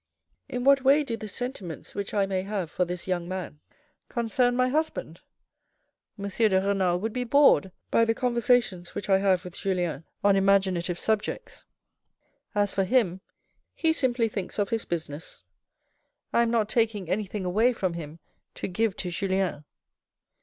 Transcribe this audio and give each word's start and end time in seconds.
In 0.49 0.63
what 0.63 0.83
way 0.83 1.03
do 1.03 1.15
the 1.15 1.27
sentiments 1.27 1.93
which 1.93 2.11
I 2.11 2.25
may 2.25 2.41
have 2.41 2.71
for 2.71 2.85
this 2.85 3.05
young 3.07 3.27
man 3.27 3.59
concern 4.09 4.55
my 4.55 4.67
husband? 4.69 5.21
M. 6.17 6.27
de 6.27 6.49
Renal 6.59 6.99
would 6.99 7.13
be 7.13 7.23
bored 7.23 7.71
by 7.91 8.03
the 8.03 8.15
conversations 8.15 8.95
which 8.95 9.09
I 9.11 9.19
have 9.19 9.43
with 9.43 9.53
Julien 9.55 10.03
on 10.23 10.35
imaginative 10.35 10.97
subjects. 10.97 11.65
As 12.55 12.71
for 12.71 12.83
him, 12.83 13.21
he 13.75 13.93
simply 13.93 14.27
thinks 14.27 14.57
of 14.57 14.69
his 14.69 14.85
business. 14.85 15.43
I 16.33 16.41
am 16.41 16.49
not 16.49 16.67
taking 16.67 17.07
anything 17.07 17.45
away 17.45 17.71
from 17.71 17.93
him 17.93 18.17
to 18.55 18.67
give 18.67 18.95
to 18.97 19.11
Julien." 19.11 19.65